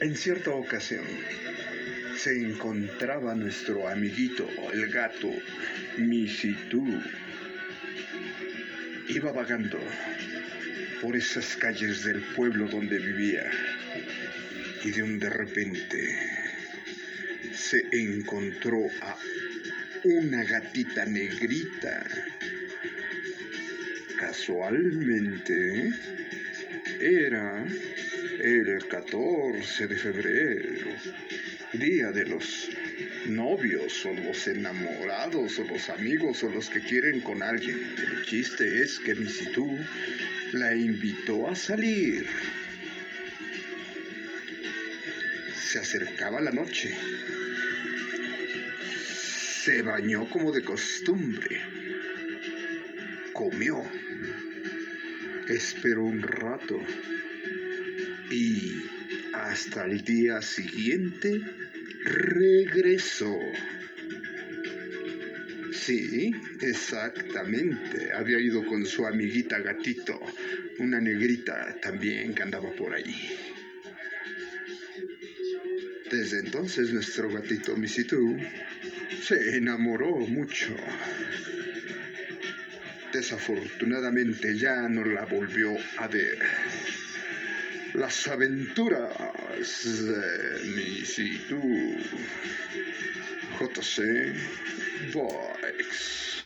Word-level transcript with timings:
En 0.00 0.16
cierta 0.16 0.50
ocasión 0.52 1.04
se 2.16 2.32
encontraba 2.40 3.34
nuestro 3.34 3.86
amiguito, 3.86 4.48
el 4.72 4.88
gato 4.90 5.30
Misitú. 5.98 7.02
Iba 9.08 9.30
vagando 9.32 9.78
por 11.02 11.16
esas 11.16 11.54
calles 11.56 12.02
del 12.02 12.22
pueblo 12.34 12.66
donde 12.66 12.98
vivía 12.98 13.50
y 14.82 14.90
de 14.90 15.02
un 15.02 15.18
de 15.18 15.28
repente 15.28 16.18
se 17.52 17.86
encontró 17.92 18.86
a 19.02 19.18
una 20.04 20.42
gatita 20.44 21.04
negrita. 21.04 22.06
Casualmente 24.18 25.92
era 27.00 27.66
el 28.80 28.88
14 28.88 29.88
de 29.88 29.96
febrero, 29.96 30.90
día 31.74 32.12
de 32.12 32.24
los 32.24 32.70
novios 33.26 34.06
o 34.06 34.12
los 34.14 34.48
enamorados 34.48 35.58
o 35.58 35.64
los 35.64 35.90
amigos 35.90 36.42
o 36.44 36.48
los 36.48 36.70
que 36.70 36.80
quieren 36.80 37.20
con 37.20 37.42
alguien. 37.42 37.78
El 37.98 38.24
chiste 38.24 38.80
es 38.82 38.98
que 39.00 39.14
Misitú 39.14 39.76
la 40.52 40.74
invitó 40.74 41.48
a 41.48 41.54
salir. 41.54 42.26
Se 45.54 45.78
acercaba 45.78 46.40
la 46.40 46.50
noche. 46.50 46.94
Se 49.62 49.82
bañó 49.82 50.28
como 50.30 50.52
de 50.52 50.62
costumbre. 50.62 51.60
Comió. 53.34 53.82
Esperó 55.48 56.04
un 56.04 56.22
rato. 56.22 56.80
Y 58.30 58.82
hasta 59.34 59.84
el 59.84 60.02
día 60.02 60.40
siguiente 60.40 61.40
regresó. 62.04 63.36
Sí, 65.72 66.32
exactamente. 66.60 68.12
Había 68.12 68.38
ido 68.38 68.64
con 68.64 68.86
su 68.86 69.06
amiguita 69.06 69.58
gatito, 69.60 70.20
una 70.78 71.00
negrita 71.00 71.76
también 71.80 72.34
que 72.34 72.42
andaba 72.42 72.70
por 72.72 72.94
ahí. 72.94 73.14
Desde 76.10 76.40
entonces 76.40 76.92
nuestro 76.92 77.30
gatito 77.30 77.76
Misitú 77.76 78.36
se 79.22 79.56
enamoró 79.56 80.16
mucho. 80.16 80.74
Desafortunadamente 83.12 84.56
ya 84.56 84.88
no 84.88 85.04
la 85.04 85.24
volvió 85.24 85.72
a 85.98 86.08
ver. 86.08 86.38
Las 87.94 88.28
aventuras 88.28 89.12
de 89.84 90.64
Misitú. 90.74 91.60
JC 93.58 94.34
Boys. 95.12 96.39